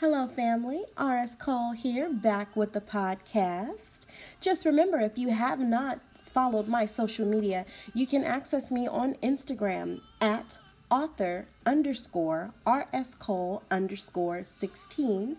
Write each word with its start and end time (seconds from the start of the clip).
Hello, 0.00 0.28
family. 0.28 0.84
RS 0.96 1.34
Cole 1.34 1.72
here, 1.72 2.08
back 2.08 2.54
with 2.54 2.72
the 2.72 2.80
podcast. 2.80 4.06
Just 4.40 4.64
remember 4.64 5.00
if 5.00 5.18
you 5.18 5.30
have 5.30 5.58
not 5.58 5.98
followed 6.22 6.68
my 6.68 6.86
social 6.86 7.26
media, 7.26 7.66
you 7.94 8.06
can 8.06 8.22
access 8.22 8.70
me 8.70 8.86
on 8.86 9.14
Instagram 9.24 10.00
at 10.20 10.56
author 10.88 11.46
underscore 11.66 12.52
RS 12.64 13.16
Cole 13.16 13.64
underscore 13.72 14.44
16, 14.44 15.36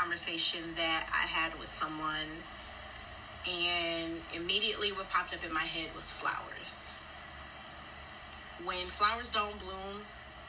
Conversation 0.09 0.61
that 0.75 1.05
I 1.13 1.27
had 1.27 1.53
with 1.59 1.69
someone, 1.69 2.33
and 3.47 4.19
immediately 4.35 4.91
what 4.91 5.07
popped 5.11 5.35
up 5.35 5.45
in 5.45 5.53
my 5.53 5.61
head 5.61 5.89
was 5.95 6.09
flowers. 6.09 6.89
When 8.65 8.87
flowers 8.87 9.29
don't 9.29 9.53
bloom 9.59 10.01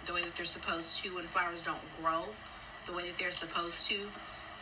the 0.07 0.15
way 0.15 0.23
that 0.23 0.35
they're 0.35 0.47
supposed 0.47 1.05
to, 1.05 1.15
when 1.15 1.25
flowers 1.25 1.63
don't 1.63 1.85
grow 2.01 2.25
the 2.87 2.95
way 2.95 3.03
that 3.05 3.19
they're 3.19 3.33
supposed 3.33 3.87
to, 3.91 3.97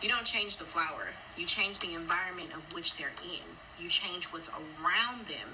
you 0.03 0.09
don't 0.09 0.25
change 0.25 0.57
the 0.57 0.65
flower. 0.65 1.15
You 1.37 1.47
change 1.47 1.79
the 1.79 1.95
environment 1.95 2.49
of 2.53 2.75
which 2.75 2.97
they're 2.97 3.15
in. 3.23 3.47
You 3.79 3.89
change 3.89 4.25
what's 4.33 4.51
around 4.51 5.27
them 5.27 5.47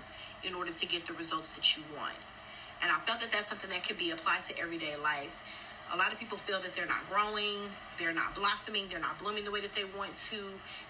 in 0.42 0.54
order 0.54 0.72
to 0.72 0.86
get 0.86 1.04
the 1.04 1.12
results 1.12 1.50
that 1.50 1.76
you 1.76 1.82
want. 1.94 2.16
And 2.80 2.90
I 2.90 2.98
felt 3.00 3.20
that 3.20 3.30
that's 3.30 3.48
something 3.48 3.68
that 3.68 3.86
could 3.86 3.98
be 3.98 4.10
applied 4.10 4.44
to 4.44 4.58
everyday 4.58 4.96
life 4.96 5.36
a 5.92 5.96
lot 5.96 6.12
of 6.12 6.18
people 6.18 6.38
feel 6.38 6.60
that 6.60 6.74
they're 6.74 6.86
not 6.86 7.08
growing, 7.10 7.70
they're 7.98 8.14
not 8.14 8.34
blossoming, 8.34 8.86
they're 8.88 9.00
not 9.00 9.18
blooming 9.18 9.44
the 9.44 9.50
way 9.50 9.60
that 9.60 9.74
they 9.74 9.84
want 9.96 10.16
to. 10.30 10.38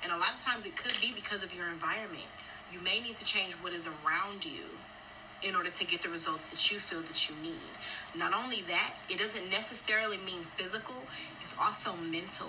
And 0.03 0.13
a 0.13 0.17
lot 0.17 0.35
of 0.35 0.43
times 0.43 0.67
it 0.67 0.77
could 0.77 0.95
be 1.01 1.13
because 1.15 1.43
of 1.43 1.55
your 1.55 1.69
environment. 1.69 2.29
You 2.73 2.81
may 2.81 3.01
need 3.01 3.19
to 3.19 3.25
change 3.25 3.53
what 3.55 3.73
is 3.73 3.87
around 3.87 4.45
you 4.45 4.65
in 5.43 5.55
order 5.55 5.69
to 5.69 5.85
get 5.85 6.03
the 6.03 6.09
results 6.09 6.49
that 6.49 6.71
you 6.71 6.79
feel 6.79 7.01
that 7.03 7.29
you 7.29 7.35
need. 7.43 7.69
Not 8.17 8.33
only 8.33 8.63
that, 8.63 8.95
it 9.11 9.19
doesn't 9.19 9.51
necessarily 9.51 10.17
mean 10.19 10.43
physical, 10.57 10.97
it's 11.43 11.55
also 11.61 11.95
mental. 12.11 12.49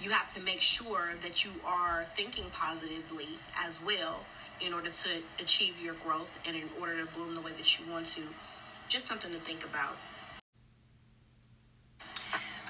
You 0.00 0.10
have 0.10 0.32
to 0.34 0.40
make 0.42 0.60
sure 0.60 1.14
that 1.22 1.44
you 1.44 1.50
are 1.66 2.04
thinking 2.14 2.44
positively 2.52 3.38
as 3.58 3.78
well 3.84 4.20
in 4.64 4.72
order 4.72 4.90
to 4.90 5.08
achieve 5.42 5.74
your 5.82 5.94
growth 5.94 6.38
and 6.46 6.56
in 6.56 6.68
order 6.80 7.00
to 7.00 7.06
bloom 7.12 7.34
the 7.34 7.40
way 7.40 7.52
that 7.56 7.78
you 7.78 7.90
want 7.90 8.06
to. 8.06 8.22
Just 8.88 9.06
something 9.06 9.32
to 9.32 9.38
think 9.38 9.64
about. 9.64 9.96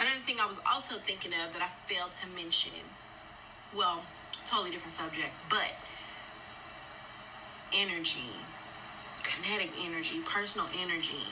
Another 0.04 0.20
thing 0.20 0.36
I 0.38 0.44
was 0.44 0.60
also 0.70 0.96
thinking 0.96 1.32
of 1.32 1.54
that 1.54 1.62
I 1.62 1.70
failed 1.88 2.12
to 2.20 2.26
mention, 2.36 2.76
well, 3.74 4.02
totally 4.44 4.70
different 4.70 4.92
subject, 4.92 5.32
but 5.48 5.72
energy, 7.72 8.36
kinetic 9.22 9.70
energy, 9.80 10.20
personal 10.26 10.66
energy. 10.82 11.24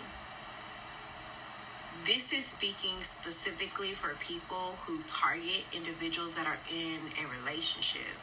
This 2.06 2.32
is 2.32 2.46
speaking 2.46 3.02
specifically 3.02 3.92
for 3.92 4.16
people 4.20 4.78
who 4.86 5.02
target 5.06 5.64
individuals 5.76 6.34
that 6.36 6.46
are 6.46 6.58
in 6.72 6.96
a 7.22 7.28
relationship. 7.28 8.16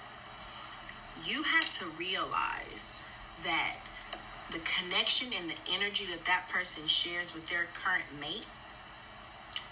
You 1.28 1.44
have 1.44 1.78
to 1.78 1.86
realize 2.00 3.04
that 3.44 3.76
the 4.52 4.60
connection 4.66 5.28
and 5.32 5.48
the 5.48 5.62
energy 5.76 6.08
that 6.08 6.26
that 6.26 6.50
person 6.50 6.88
shares 6.88 7.36
with 7.36 7.48
their 7.52 7.68
current 7.76 8.06
mate 8.20 8.46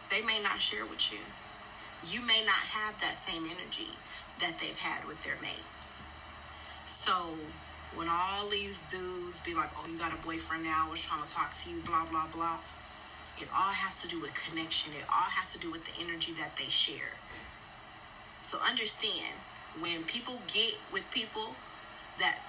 they 0.10 0.22
may 0.22 0.42
not 0.42 0.62
share 0.62 0.86
with 0.86 1.12
you. 1.12 1.20
You 2.08 2.26
may 2.26 2.44
not 2.46 2.64
have 2.72 3.00
that 3.02 3.18
same 3.18 3.46
energy 3.46 3.92
that 4.40 4.60
they've 4.60 4.78
had 4.78 5.06
with 5.08 5.22
their 5.24 5.36
mate. 5.42 5.66
So 6.88 7.36
when 7.96 8.08
all 8.10 8.48
these 8.48 8.80
dudes 8.90 9.40
be 9.40 9.54
like, 9.54 9.70
oh, 9.78 9.88
you 9.90 9.98
got 9.98 10.14
a 10.14 10.26
boyfriend 10.26 10.64
now, 10.64 10.86
I 10.88 10.90
was 10.90 11.04
trying 11.04 11.26
to 11.26 11.34
talk 11.34 11.58
to 11.64 11.70
you, 11.70 11.82
blah, 11.86 12.06
blah, 12.06 12.28
blah. 12.34 12.58
It 13.40 13.48
all 13.54 13.74
has 13.74 14.02
to 14.02 14.08
do 14.08 14.22
with 14.22 14.34
connection. 14.34 14.94
It 14.94 15.06
all 15.10 15.30
has 15.38 15.54
to 15.54 15.60
do 15.60 15.72
with 15.72 15.86
the 15.86 16.02
energy 16.02 16.34
that 16.40 16.56
they 16.58 16.70
share. 16.70 17.18
So 18.44 18.58
understand 18.60 19.36
when 19.80 20.04
people 20.04 20.40
get 20.54 20.76
with 20.92 21.04
people 21.12 21.54
that 22.20 22.40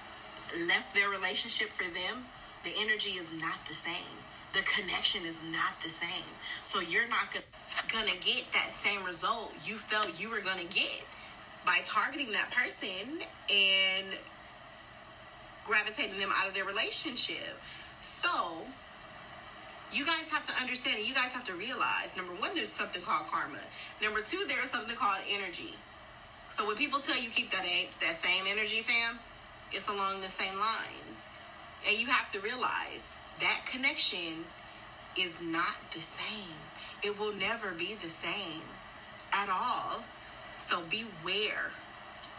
left 0.67 0.95
their 0.95 1.09
relationship 1.09 1.69
for 1.69 1.83
them, 1.83 2.25
the 2.63 2.71
energy 2.79 3.11
is 3.11 3.27
not 3.39 3.65
the 3.67 3.73
same 3.73 4.17
the 4.53 4.61
connection 4.61 5.25
is 5.25 5.39
not 5.51 5.79
the 5.83 5.89
same. 5.89 6.29
So 6.63 6.79
you're 6.79 7.07
not 7.07 7.33
gonna 7.91 8.17
get 8.21 8.51
that 8.53 8.71
same 8.73 9.03
result 9.03 9.53
you 9.65 9.77
felt 9.77 10.19
you 10.19 10.29
were 10.29 10.41
gonna 10.41 10.63
get 10.63 11.03
by 11.65 11.81
targeting 11.85 12.31
that 12.31 12.51
person 12.51 13.21
and 13.53 14.07
gravitating 15.65 16.19
them 16.19 16.29
out 16.35 16.47
of 16.47 16.53
their 16.53 16.65
relationship. 16.65 17.59
So 18.01 18.65
you 19.91 20.05
guys 20.05 20.29
have 20.29 20.45
to 20.47 20.61
understand 20.61 20.97
and 20.97 21.07
you 21.07 21.13
guys 21.13 21.31
have 21.31 21.43
to 21.45 21.53
realize 21.53 22.15
number 22.15 22.33
one, 22.33 22.55
there's 22.55 22.69
something 22.69 23.01
called 23.01 23.27
karma. 23.27 23.59
Number 24.01 24.21
two, 24.21 24.45
there's 24.47 24.69
something 24.71 24.95
called 24.95 25.19
energy. 25.29 25.75
So 26.49 26.65
when 26.65 26.75
people 26.75 26.99
tell 26.99 27.19
you 27.19 27.29
keep 27.29 27.51
that 27.51 27.65
that 28.01 28.15
same 28.15 28.45
energy, 28.47 28.81
fam, 28.81 29.19
it's 29.71 29.87
along 29.87 30.21
the 30.21 30.29
same 30.29 30.57
lines. 30.59 31.29
And 31.87 31.97
you 31.97 32.07
have 32.07 32.31
to 32.33 32.39
realize 32.39 33.15
that 33.39 33.61
connection 33.65 34.45
is 35.17 35.33
not 35.41 35.75
the 35.93 36.01
same. 36.01 36.55
It 37.03 37.17
will 37.17 37.33
never 37.33 37.71
be 37.71 37.95
the 38.01 38.09
same 38.09 38.63
at 39.33 39.49
all. 39.49 40.03
So 40.59 40.81
beware 40.89 41.71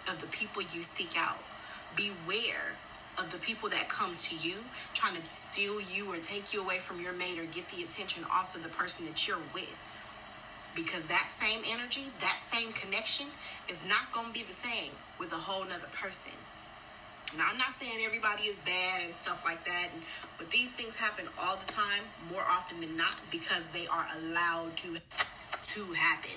of 0.08 0.20
the 0.20 0.26
people 0.28 0.62
you 0.74 0.82
seek 0.82 1.12
out. 1.16 1.38
Beware 1.96 2.76
of 3.18 3.30
the 3.32 3.38
people 3.38 3.68
that 3.70 3.88
come 3.88 4.16
to 4.16 4.36
you 4.36 4.56
trying 4.94 5.20
to 5.20 5.24
steal 5.30 5.80
you 5.80 6.12
or 6.12 6.16
take 6.18 6.52
you 6.52 6.60
away 6.60 6.78
from 6.78 7.00
your 7.00 7.12
mate 7.12 7.38
or 7.38 7.44
get 7.46 7.68
the 7.70 7.82
attention 7.82 8.24
off 8.30 8.54
of 8.54 8.62
the 8.62 8.68
person 8.70 9.06
that 9.06 9.26
you're 9.26 9.38
with. 9.52 9.74
Because 10.74 11.06
that 11.06 11.30
same 11.30 11.62
energy, 11.68 12.06
that 12.20 12.38
same 12.52 12.72
connection 12.72 13.26
is 13.68 13.84
not 13.88 14.12
going 14.12 14.28
to 14.28 14.32
be 14.32 14.44
the 14.44 14.54
same 14.54 14.92
with 15.18 15.32
a 15.32 15.36
whole 15.36 15.64
nother 15.64 15.88
person. 15.92 16.32
Now, 17.36 17.46
I'm 17.50 17.58
not 17.58 17.72
saying 17.72 18.04
everybody 18.04 18.44
is 18.44 18.56
bad 18.66 19.02
and 19.04 19.14
stuff 19.14 19.42
like 19.44 19.64
that, 19.64 19.88
but 20.36 20.50
these 20.50 20.72
things 20.72 20.96
happen 20.96 21.26
all 21.38 21.56
the 21.64 21.72
time, 21.72 22.02
more 22.30 22.42
often 22.42 22.80
than 22.80 22.96
not, 22.96 23.14
because 23.30 23.62
they 23.72 23.86
are 23.86 24.06
allowed 24.18 24.76
to 24.78 24.98
to 25.62 25.92
happen. 25.92 26.36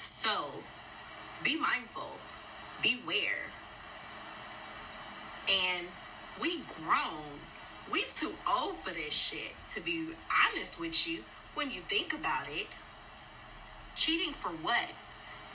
So, 0.00 0.46
be 1.44 1.56
mindful, 1.56 2.12
beware, 2.82 3.46
and 5.48 5.86
we 6.40 6.62
grown. 6.82 7.38
We 7.90 8.04
too 8.14 8.34
old 8.46 8.76
for 8.76 8.90
this 8.90 9.14
shit. 9.14 9.54
To 9.74 9.80
be 9.80 10.08
honest 10.50 10.80
with 10.80 11.06
you, 11.06 11.22
when 11.54 11.70
you 11.70 11.80
think 11.88 12.12
about 12.12 12.48
it, 12.48 12.66
cheating 13.94 14.32
for 14.32 14.50
what? 14.50 14.90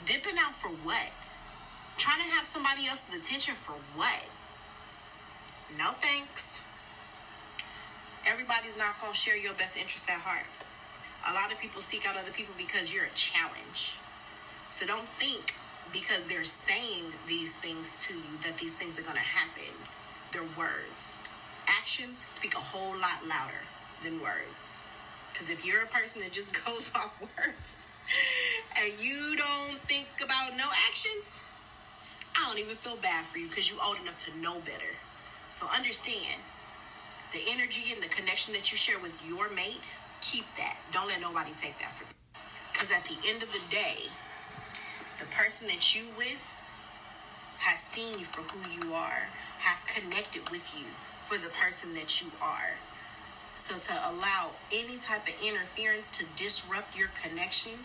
Dipping 0.06 0.36
out 0.38 0.54
for 0.54 0.68
what? 0.68 1.10
Trying 1.96 2.22
to 2.22 2.34
have 2.34 2.48
somebody 2.48 2.86
else's 2.86 3.14
attention 3.20 3.54
for 3.54 3.74
what? 3.94 4.24
No 5.78 5.90
thanks. 6.00 6.62
Everybody's 8.26 8.76
not 8.76 9.00
going 9.00 9.12
to 9.12 9.18
share 9.18 9.36
your 9.36 9.52
best 9.54 9.76
interest 9.76 10.08
at 10.08 10.20
heart. 10.20 10.46
A 11.28 11.34
lot 11.34 11.52
of 11.52 11.58
people 11.58 11.80
seek 11.80 12.06
out 12.06 12.16
other 12.16 12.30
people 12.30 12.54
because 12.56 12.92
you're 12.92 13.04
a 13.04 13.14
challenge. 13.14 13.96
So 14.70 14.86
don't 14.86 15.08
think 15.08 15.54
because 15.92 16.24
they're 16.26 16.44
saying 16.44 17.04
these 17.28 17.56
things 17.56 17.96
to 18.06 18.14
you 18.14 18.38
that 18.44 18.58
these 18.58 18.74
things 18.74 18.98
are 18.98 19.02
going 19.02 19.16
to 19.16 19.20
happen. 19.20 19.72
They're 20.32 20.42
words. 20.56 21.20
Actions 21.66 22.24
speak 22.28 22.54
a 22.54 22.60
whole 22.60 22.94
lot 22.98 23.26
louder 23.28 23.62
than 24.02 24.20
words. 24.20 24.80
Because 25.32 25.50
if 25.50 25.64
you're 25.64 25.82
a 25.82 25.86
person 25.86 26.20
that 26.22 26.32
just 26.32 26.52
goes 26.64 26.92
off 26.94 27.20
words 27.20 27.78
and 28.80 28.92
you 28.98 29.36
don't 29.36 29.78
think 29.88 30.08
about 30.22 30.56
no 30.56 30.64
actions, 30.88 31.40
I 32.36 32.48
don't 32.48 32.58
even 32.58 32.76
feel 32.76 32.96
bad 32.96 33.24
for 33.26 33.38
you 33.38 33.48
because 33.48 33.70
you're 33.70 33.82
old 33.82 33.98
enough 34.02 34.18
to 34.26 34.38
know 34.38 34.60
better. 34.64 34.92
So 35.54 35.66
understand 35.72 36.42
the 37.32 37.38
energy 37.48 37.92
and 37.92 38.02
the 38.02 38.08
connection 38.08 38.52
that 38.54 38.72
you 38.72 38.76
share 38.76 38.98
with 38.98 39.12
your 39.24 39.48
mate, 39.50 39.78
keep 40.20 40.44
that. 40.56 40.76
Don't 40.92 41.06
let 41.06 41.20
nobody 41.20 41.52
take 41.52 41.78
that 41.78 41.92
from 41.96 42.08
you. 42.10 42.40
Because 42.72 42.90
at 42.90 43.04
the 43.04 43.14
end 43.28 43.40
of 43.40 43.52
the 43.52 43.62
day, 43.70 44.10
the 45.20 45.26
person 45.26 45.68
that 45.68 45.94
you 45.94 46.06
with 46.18 46.42
has 47.58 47.78
seen 47.78 48.18
you 48.18 48.24
for 48.24 48.42
who 48.42 48.68
you 48.68 48.94
are, 48.94 49.28
has 49.60 49.84
connected 49.84 50.42
with 50.50 50.66
you 50.76 50.86
for 51.22 51.38
the 51.38 51.50
person 51.62 51.94
that 51.94 52.20
you 52.20 52.26
are. 52.42 52.74
So 53.54 53.78
to 53.78 53.92
allow 54.10 54.50
any 54.72 54.98
type 54.98 55.22
of 55.28 55.34
interference 55.40 56.10
to 56.18 56.24
disrupt 56.34 56.98
your 56.98 57.10
connection, 57.22 57.78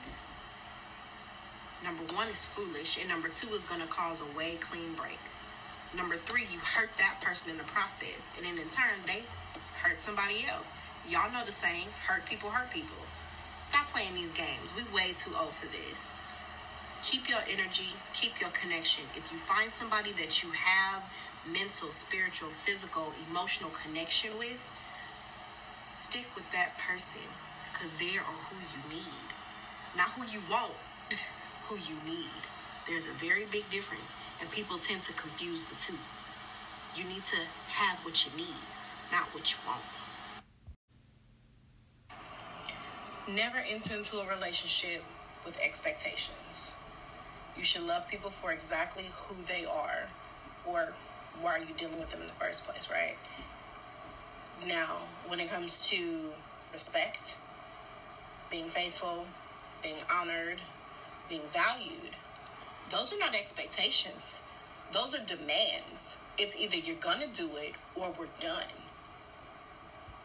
number 1.83 2.01
one 2.15 2.29
is 2.29 2.45
foolish, 2.45 2.97
and 2.99 3.07
number 3.07 3.29
two 3.29 3.49
is 3.49 3.63
going 3.65 3.81
to 3.81 3.87
cause 3.87 4.21
a 4.21 4.37
way 4.37 4.57
clean 4.59 4.95
break. 4.95 5.19
Number 5.95 6.15
three, 6.15 6.45
you 6.51 6.59
hurt 6.59 6.91
that 6.97 7.19
person 7.21 7.49
in 7.49 7.57
the 7.57 7.63
process, 7.63 8.29
and 8.37 8.45
then 8.45 8.57
in 8.57 8.69
turn, 8.69 8.93
they 9.07 9.23
hurt 9.81 9.99
somebody 9.99 10.45
else. 10.47 10.73
Y'all 11.09 11.31
know 11.31 11.43
the 11.45 11.51
saying, 11.51 11.87
hurt 12.05 12.25
people 12.25 12.49
hurt 12.49 12.69
people. 12.71 12.97
Stop 13.59 13.87
playing 13.87 14.13
these 14.13 14.31
games. 14.37 14.71
We 14.77 14.83
way 14.93 15.13
too 15.17 15.31
old 15.39 15.53
for 15.53 15.65
this. 15.67 16.15
Keep 17.01 17.29
your 17.29 17.39
energy, 17.49 17.89
keep 18.13 18.39
your 18.39 18.51
connection. 18.51 19.03
If 19.15 19.31
you 19.31 19.37
find 19.39 19.71
somebody 19.71 20.11
that 20.13 20.43
you 20.43 20.49
have 20.51 21.03
mental, 21.47 21.91
spiritual, 21.91 22.49
physical, 22.49 23.11
emotional 23.29 23.71
connection 23.83 24.37
with, 24.37 24.67
stick 25.89 26.27
with 26.35 26.49
that 26.51 26.77
person 26.77 27.21
because 27.73 27.91
they 27.93 28.17
are 28.17 28.37
who 28.51 28.57
you 28.59 28.99
need. 28.99 29.27
Not 29.97 30.09
who 30.09 30.23
you 30.31 30.41
want, 30.51 30.73
who 31.67 31.75
you 31.77 31.97
need. 32.05 32.41
There's 32.89 33.05
a 33.05 33.13
very 33.23 33.45
big 33.51 33.69
difference, 33.69 34.15
and 34.41 34.49
people 34.49 34.79
tend 34.79 35.03
to 35.03 35.13
confuse 35.13 35.63
the 35.65 35.75
two. 35.75 35.93
You 36.95 37.03
need 37.03 37.23
to 37.25 37.37
have 37.67 38.03
what 38.03 38.25
you 38.25 38.35
need, 38.35 38.65
not 39.11 39.25
what 39.31 39.51
you 39.51 39.57
want. 39.67 39.83
Never 43.27 43.59
enter 43.69 43.93
into 43.93 44.17
a 44.17 44.27
relationship 44.27 45.03
with 45.45 45.55
expectations. 45.63 46.71
You 47.55 47.63
should 47.63 47.83
love 47.83 48.07
people 48.07 48.31
for 48.31 48.51
exactly 48.51 49.05
who 49.15 49.35
they 49.47 49.65
are, 49.65 50.09
or 50.65 50.93
why 51.41 51.59
are 51.59 51.59
you 51.59 51.75
dealing 51.77 51.99
with 51.99 52.09
them 52.09 52.21
in 52.21 52.27
the 52.27 52.33
first 52.33 52.65
place, 52.65 52.89
right? 52.89 53.17
Now, 54.67 54.97
when 55.27 55.39
it 55.39 55.51
comes 55.51 55.87
to 55.89 56.31
respect, 56.73 57.35
being 58.49 58.67
faithful, 58.69 59.27
being 59.83 60.01
honored, 60.11 60.59
being 61.29 61.43
valued, 61.53 62.15
those 62.89 63.13
are 63.13 63.19
not 63.19 63.35
expectations. 63.35 64.41
Those 64.91 65.13
are 65.13 65.23
demands. 65.23 66.17
It's 66.37 66.55
either 66.55 66.77
you're 66.77 66.95
going 66.95 67.19
to 67.21 67.27
do 67.27 67.49
it 67.57 67.73
or 67.95 68.13
we're 68.17 68.27
done. 68.39 68.63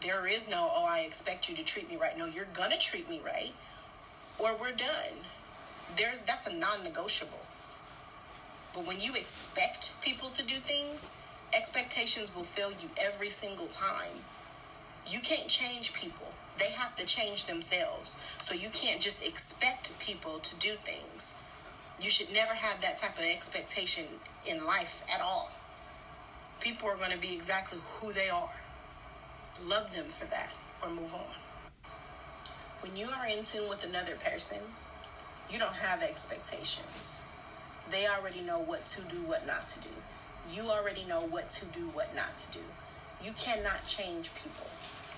There 0.03 0.27
is 0.27 0.49
no, 0.49 0.71
oh, 0.75 0.87
I 0.87 1.01
expect 1.01 1.49
you 1.49 1.57
to 1.57 1.63
treat 1.63 1.89
me 1.91 1.97
right. 1.97 2.17
No, 2.17 2.27
you're 2.27 2.47
going 2.53 2.71
to 2.71 2.79
treat 2.79 3.09
me 3.09 3.21
right 3.25 3.53
or 4.39 4.55
we're 4.61 4.73
done. 4.73 5.25
There, 5.97 6.15
that's 6.27 6.47
a 6.47 6.53
non 6.53 6.83
negotiable. 6.83 7.41
But 8.75 8.87
when 8.87 9.01
you 9.01 9.15
expect 9.15 9.93
people 10.03 10.31
to 10.31 10.43
do 10.43 10.57
things, 10.57 11.11
expectations 11.53 12.35
will 12.35 12.45
fail 12.45 12.71
you 12.71 12.89
every 12.99 13.31
single 13.31 13.67
time. 13.67 14.25
You 15.07 15.21
can't 15.21 15.49
change 15.49 15.93
people. 15.93 16.33
They 16.59 16.71
have 16.71 16.97
to 16.97 17.05
change 17.05 17.47
themselves. 17.47 18.17
So 18.43 18.55
you 18.55 18.69
can't 18.71 19.01
just 19.01 19.25
expect 19.27 19.97
people 19.99 20.39
to 20.41 20.55
do 20.57 20.75
things. 20.85 21.35
You 22.05 22.11
should 22.11 22.31
never 22.35 22.53
have 22.53 22.83
that 22.83 22.99
type 22.99 23.19
of 23.19 23.25
expectation 23.25 24.05
in 24.45 24.67
life 24.67 25.03
at 25.11 25.23
all. 25.23 25.51
People 26.61 26.87
are 26.91 26.99
going 26.99 27.13
to 27.13 27.19
be 27.19 27.33
exactly 27.33 27.79
who 27.99 28.13
they 28.13 28.29
are. 28.29 28.51
Love 29.65 29.91
them 29.95 30.05
for 30.05 30.27
that 30.27 30.53
or 30.83 30.91
move 30.91 31.15
on. 31.15 31.35
When 32.81 32.95
you 32.95 33.09
are 33.09 33.27
in 33.27 33.43
tune 33.43 33.71
with 33.71 33.85
another 33.85 34.17
person, 34.17 34.59
you 35.51 35.59
don't 35.59 35.73
have 35.73 36.03
expectations. 36.03 37.23
They 37.91 38.07
already 38.07 38.43
know 38.43 38.59
what 38.59 38.87
to 38.89 39.01
do, 39.01 39.23
what 39.23 39.47
not 39.47 39.67
to 39.71 39.81
do. 39.81 39.89
You 40.53 40.69
already 40.69 41.05
know 41.05 41.21
what 41.21 41.51
to 41.53 41.65
do, 41.65 41.89
what 41.89 42.15
not 42.15 42.37
to 42.37 42.53
do. 42.53 42.65
You 43.25 43.33
cannot 43.33 43.87
change 43.87 44.31
people. 44.35 44.67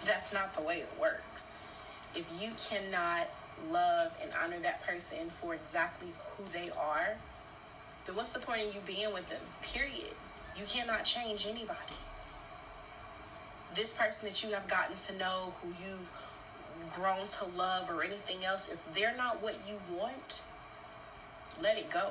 That's 0.05 0.33
not 0.33 0.55
the 0.55 0.63
way 0.63 0.77
it 0.77 1.01
works. 1.01 1.51
If 2.15 2.27
you 2.41 2.53
cannot 2.71 3.27
love 3.71 4.13
and 4.23 4.31
honor 4.43 4.59
that 4.61 4.87
person 4.87 5.31
for 5.31 5.55
exactly 5.55 6.09
who 6.31 6.45
they 6.53 6.71
are, 6.71 7.17
then 8.07 8.15
what's 8.15 8.31
the 8.31 8.39
point 8.39 8.67
of 8.67 8.75
you 8.75 8.81
being 8.87 9.13
with 9.13 9.29
them? 9.29 9.41
Period. 9.63 10.15
You 10.57 10.65
cannot 10.67 11.05
change 11.05 11.47
anybody. 11.47 11.99
This 13.75 13.93
person 13.93 14.29
that 14.29 14.43
you 14.43 14.51
have 14.51 14.69
gotten 14.69 14.97
to 14.97 15.19
know, 15.19 15.53
who 15.61 15.69
you've 15.83 16.11
grown 16.95 17.29
to 17.29 17.45
love, 17.57 17.91
or 17.91 18.03
anything 18.03 18.45
else, 18.45 18.69
if 18.69 18.79
they're 18.95 19.17
not 19.17 19.43
what 19.43 19.59
you 19.69 19.79
want, 19.95 20.41
let 21.61 21.77
it 21.77 21.91
go. 21.91 22.11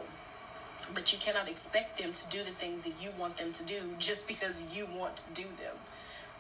But 0.94 1.12
you 1.12 1.18
cannot 1.20 1.50
expect 1.50 1.98
them 1.98 2.14
to 2.14 2.30
do 2.30 2.44
the 2.44 2.52
things 2.52 2.84
that 2.84 2.94
you 3.02 3.10
want 3.18 3.38
them 3.38 3.54
to 3.54 3.64
do 3.64 3.94
just 3.98 4.28
because 4.28 4.64
you 4.76 4.88
want 4.94 5.16
to 5.18 5.24
do 5.34 5.44
them. 5.60 5.76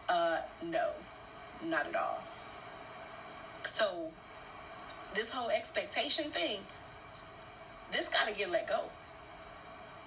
Uh, 0.08 0.38
no, 0.64 0.90
not 1.64 1.88
at 1.88 1.96
all. 1.96 2.22
So, 3.66 4.12
this 5.16 5.32
whole 5.32 5.50
expectation 5.50 6.30
thing, 6.32 6.60
this 7.92 8.08
got 8.10 8.28
to 8.28 8.34
get 8.34 8.52
let 8.52 8.68
go 8.68 8.82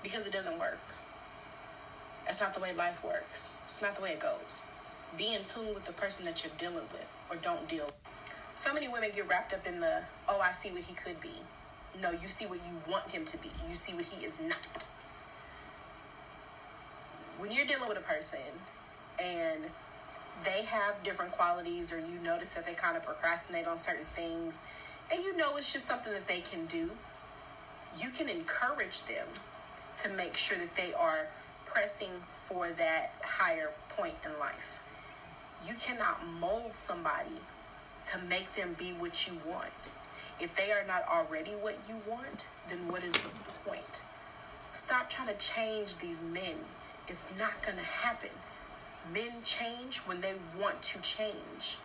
because 0.02 0.26
it 0.26 0.32
doesn't 0.32 0.58
work. 0.58 0.78
That's 2.26 2.40
not 2.40 2.55
the 2.55 2.60
way 2.60 2.75
life 2.75 3.02
works. 3.02 3.49
It's 3.64 3.81
not 3.81 3.96
the 3.96 4.02
way 4.02 4.10
it 4.10 4.20
goes. 4.20 4.62
Be 5.16 5.34
in 5.34 5.44
tune 5.44 5.75
with 5.75 5.84
the 5.84 5.93
person 5.93 6.25
that 6.26 6.44
you're 6.44 6.52
dealing 6.58 6.87
with 6.93 7.06
or 7.31 7.37
don't 7.37 7.66
deal. 7.69 7.90
So 8.55 8.75
many 8.75 8.88
women 8.88 9.10
get 9.14 9.28
wrapped 9.28 9.55
up 9.55 9.66
in 9.66 9.81
the, 9.81 10.02
oh, 10.28 10.40
I 10.40 10.52
see 10.52 10.70
what 10.70 10.82
he 10.82 10.94
could 10.94 11.20
be. 11.20 11.32
No, 12.02 12.11
you 12.11 12.28
see 12.28 12.46
what 12.46 12.58
you 12.58 12.93
want 12.93 13.08
him 13.08 13.25
to 13.25 13.38
be. 13.38 13.50
You 13.69 13.75
see 13.75 13.94
what 13.94 14.04
he 14.04 14.26
is 14.26 14.34
not. 14.46 14.88
When 17.38 17.50
you're 17.50 17.66
dealing 17.66 17.88
with 17.88 17.99
a 17.99 18.02
person 18.02 18.40
and 19.19 19.64
they 20.44 20.62
have 20.64 21.02
different 21.02 21.32
qualities 21.32 21.93
or 21.93 21.99
you 21.99 22.19
notice 22.22 22.54
that 22.54 22.66
they 22.66 22.75
kind 22.75 22.96
of 22.96 23.04
procrastinate 23.04 23.66
on 23.66 23.78
certain 23.78 24.04
things 24.14 24.61
and 25.10 25.22
you 25.22 25.37
know 25.37 25.56
it's 25.56 25.72
just 25.72 25.87
something 25.87 26.12
that 26.12 26.28
they 26.28 26.40
can 26.40 26.66
do, 26.66 26.90
you 27.99 28.10
can 28.10 28.28
encourage 28.28 29.05
them 29.05 29.26
to 30.02 30.08
make 30.10 30.37
sure 30.37 30.58
that 30.58 30.75
they 30.76 30.93
are 30.94 31.26
pressing 31.64 32.10
for 32.46 32.69
that 32.70 33.12
higher 33.22 33.70
point 33.90 34.14
in 34.25 34.38
life. 34.38 34.78
You 35.66 35.75
cannot 35.75 36.25
mold 36.40 36.72
somebody 36.76 37.40
to 38.12 38.19
make 38.28 38.55
them 38.55 38.76
be 38.78 38.90
what 38.93 39.26
you 39.26 39.34
want. 39.46 39.93
If 40.40 40.55
they 40.55 40.70
are 40.70 40.84
not 40.87 41.05
already 41.08 41.50
what 41.52 41.76
you 41.88 41.96
want, 42.06 42.46
then 42.69 42.87
what 42.88 43.02
is 43.02 43.12
the 43.12 43.31
point? 43.64 44.02
Stop 44.72 45.11
trying 45.11 45.28
to 45.28 45.34
change 45.34 45.99
these 45.99 46.20
men. 46.32 46.54
It's 47.09 47.30
not 47.38 47.61
going 47.62 47.78
to 47.78 47.85
happen. 47.85 48.30
Men 49.12 49.32
change 49.44 49.99
when 49.99 50.21
they 50.21 50.35
want 50.61 50.80
to 50.82 51.00
change. 51.00 51.78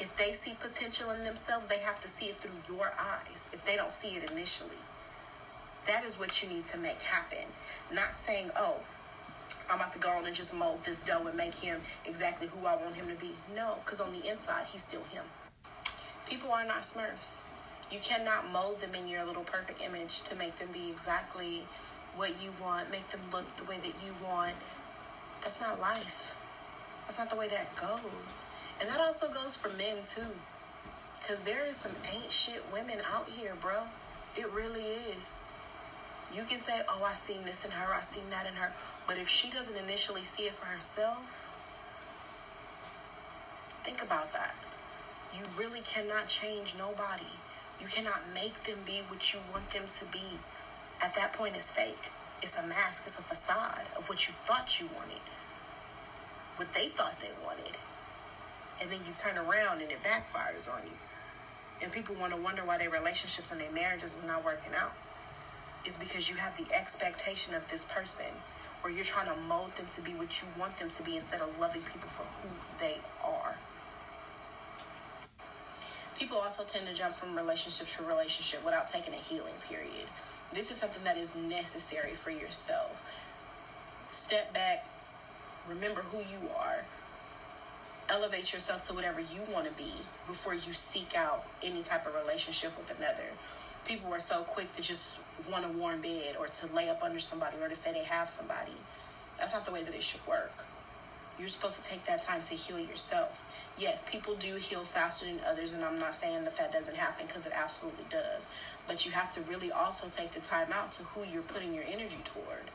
If 0.00 0.16
they 0.16 0.32
see 0.32 0.56
potential 0.58 1.10
in 1.10 1.24
themselves, 1.24 1.66
they 1.66 1.78
have 1.78 2.00
to 2.00 2.08
see 2.08 2.26
it 2.26 2.40
through 2.40 2.74
your 2.74 2.92
eyes. 2.98 3.48
If 3.52 3.66
they 3.66 3.76
don't 3.76 3.92
see 3.92 4.16
it 4.16 4.30
initially, 4.30 4.70
that 5.86 6.04
is 6.04 6.18
what 6.18 6.42
you 6.42 6.48
need 6.48 6.64
to 6.66 6.78
make 6.78 7.02
happen. 7.02 7.46
Not 7.92 8.16
saying, 8.16 8.50
oh, 8.56 8.76
I'm 9.68 9.76
about 9.76 9.92
to 9.92 9.98
go 9.98 10.08
on 10.08 10.24
and 10.24 10.34
just 10.34 10.54
mold 10.54 10.80
this 10.84 11.00
dough 11.02 11.26
and 11.26 11.36
make 11.36 11.54
him 11.54 11.80
exactly 12.06 12.48
who 12.48 12.66
I 12.66 12.76
want 12.76 12.94
him 12.94 13.08
to 13.08 13.14
be. 13.14 13.34
No, 13.54 13.76
because 13.84 14.00
on 14.00 14.12
the 14.12 14.26
inside, 14.26 14.64
he's 14.72 14.82
still 14.82 15.04
him. 15.10 15.24
People 16.28 16.50
are 16.50 16.64
not 16.64 16.82
smurfs. 16.82 17.42
You 17.90 17.98
cannot 18.00 18.50
mold 18.50 18.80
them 18.80 18.94
in 18.94 19.06
your 19.06 19.24
little 19.24 19.42
perfect 19.42 19.82
image 19.82 20.22
to 20.22 20.36
make 20.36 20.58
them 20.58 20.68
be 20.72 20.90
exactly 20.90 21.66
what 22.16 22.30
you 22.42 22.52
want, 22.62 22.90
make 22.90 23.08
them 23.10 23.20
look 23.32 23.54
the 23.56 23.64
way 23.64 23.76
that 23.78 23.94
you 24.04 24.14
want. 24.24 24.54
That's 25.42 25.60
not 25.60 25.80
life. 25.80 26.34
That's 27.04 27.18
not 27.18 27.28
the 27.28 27.36
way 27.36 27.48
that 27.48 27.74
goes. 27.76 28.42
And 28.80 28.88
that 28.88 29.00
also 29.00 29.28
goes 29.28 29.56
for 29.56 29.68
men 29.70 29.96
too. 30.04 30.26
Because 31.20 31.40
there 31.40 31.66
is 31.66 31.76
some 31.76 31.92
ain't 32.12 32.32
shit 32.32 32.62
women 32.72 32.98
out 33.12 33.28
here, 33.28 33.54
bro. 33.60 33.82
It 34.36 34.50
really 34.52 34.82
is. 34.82 35.36
You 36.34 36.44
can 36.44 36.60
say, 36.60 36.80
oh, 36.88 37.02
I 37.04 37.14
seen 37.14 37.44
this 37.44 37.64
in 37.64 37.70
her, 37.72 37.92
I 37.92 38.00
seen 38.02 38.22
that 38.30 38.46
in 38.46 38.54
her. 38.54 38.72
But 39.06 39.18
if 39.18 39.28
she 39.28 39.50
doesn't 39.50 39.76
initially 39.76 40.24
see 40.24 40.44
it 40.44 40.54
for 40.54 40.66
herself, 40.66 41.18
think 43.84 44.02
about 44.02 44.32
that. 44.32 44.54
You 45.36 45.44
really 45.58 45.80
cannot 45.80 46.28
change 46.28 46.74
nobody. 46.78 47.30
You 47.80 47.86
cannot 47.86 48.20
make 48.32 48.62
them 48.64 48.78
be 48.86 49.02
what 49.08 49.32
you 49.32 49.40
want 49.52 49.68
them 49.70 49.84
to 49.98 50.04
be. 50.06 50.38
At 51.02 51.14
that 51.16 51.32
point, 51.32 51.56
it's 51.56 51.70
fake. 51.70 52.10
It's 52.42 52.56
a 52.56 52.66
mask, 52.66 53.02
it's 53.06 53.18
a 53.18 53.22
facade 53.22 53.86
of 53.96 54.08
what 54.08 54.26
you 54.26 54.34
thought 54.46 54.80
you 54.80 54.88
wanted, 54.96 55.20
what 56.56 56.72
they 56.72 56.88
thought 56.88 57.20
they 57.20 57.30
wanted. 57.44 57.76
And 58.80 58.90
then 58.90 59.00
you 59.06 59.12
turn 59.14 59.36
around 59.36 59.82
and 59.82 59.90
it 59.90 60.02
backfires 60.02 60.72
on 60.72 60.82
you. 60.84 60.92
And 61.82 61.92
people 61.92 62.14
want 62.14 62.34
to 62.34 62.40
wonder 62.40 62.64
why 62.64 62.78
their 62.78 62.90
relationships 62.90 63.52
and 63.52 63.60
their 63.60 63.70
marriages 63.72 64.18
is 64.18 64.24
not 64.24 64.44
working 64.44 64.72
out. 64.74 64.92
It's 65.84 65.96
because 65.96 66.28
you 66.28 66.36
have 66.36 66.56
the 66.56 66.72
expectation 66.74 67.54
of 67.54 67.68
this 67.70 67.84
person 67.86 68.26
or 68.82 68.90
you're 68.90 69.04
trying 69.04 69.34
to 69.34 69.40
mold 69.42 69.74
them 69.76 69.86
to 69.90 70.00
be 70.00 70.12
what 70.12 70.40
you 70.40 70.48
want 70.58 70.76
them 70.76 70.90
to 70.90 71.02
be 71.02 71.16
instead 71.16 71.40
of 71.40 71.58
loving 71.58 71.82
people 71.82 72.08
for 72.08 72.24
who 72.42 72.48
they 72.78 72.96
are. 73.24 73.56
People 76.18 76.38
also 76.38 76.64
tend 76.64 76.86
to 76.86 76.94
jump 76.94 77.14
from 77.14 77.34
relationship 77.34 77.88
to 77.96 78.02
relationship 78.02 78.64
without 78.64 78.88
taking 78.88 79.14
a 79.14 79.18
healing 79.18 79.54
period. 79.68 80.06
This 80.52 80.70
is 80.70 80.76
something 80.76 81.02
that 81.04 81.16
is 81.16 81.34
necessary 81.34 82.14
for 82.14 82.30
yourself. 82.30 82.90
step 84.12 84.52
back, 84.52 84.86
remember 85.68 86.02
who 86.02 86.18
you 86.18 86.50
are, 86.58 86.84
elevate 88.10 88.52
yourself 88.52 88.86
to 88.88 88.94
whatever 88.94 89.20
you 89.20 89.40
want 89.52 89.66
to 89.66 89.72
be 89.72 89.92
before 90.26 90.54
you 90.54 90.72
seek 90.72 91.14
out 91.16 91.44
any 91.62 91.82
type 91.82 92.06
of 92.06 92.14
relationship 92.14 92.76
with 92.76 92.96
another. 92.98 93.24
People 93.86 94.12
are 94.12 94.20
so 94.20 94.42
quick 94.42 94.74
to 94.76 94.82
just 94.82 95.16
want 95.50 95.64
a 95.64 95.68
warm 95.68 96.00
bed 96.00 96.36
or 96.38 96.46
to 96.46 96.66
lay 96.74 96.88
up 96.88 97.02
under 97.02 97.20
somebody 97.20 97.56
or 97.62 97.68
to 97.68 97.76
say 97.76 97.92
they 97.92 98.04
have 98.04 98.28
somebody. 98.28 98.72
That's 99.38 99.52
not 99.52 99.64
the 99.64 99.72
way 99.72 99.82
that 99.82 99.94
it 99.94 100.02
should 100.02 100.26
work. 100.26 100.64
You're 101.38 101.48
supposed 101.48 101.82
to 101.82 101.88
take 101.88 102.04
that 102.06 102.22
time 102.22 102.42
to 102.42 102.54
heal 102.54 102.78
yourself. 102.78 103.42
Yes, 103.78 104.04
people 104.10 104.34
do 104.34 104.56
heal 104.56 104.82
faster 104.84 105.24
than 105.24 105.40
others, 105.48 105.72
and 105.72 105.82
I'm 105.82 105.98
not 105.98 106.14
saying 106.14 106.44
that 106.44 106.56
that 106.58 106.72
doesn't 106.72 106.96
happen 106.96 107.26
because 107.26 107.46
it 107.46 107.52
absolutely 107.54 108.04
does. 108.10 108.46
But 108.86 109.06
you 109.06 109.12
have 109.12 109.30
to 109.34 109.40
really 109.42 109.72
also 109.72 110.08
take 110.10 110.32
the 110.32 110.40
time 110.40 110.68
out 110.72 110.92
to 110.92 111.04
who 111.04 111.24
you're 111.32 111.42
putting 111.42 111.72
your 111.72 111.84
energy 111.88 112.18
toward 112.24 112.70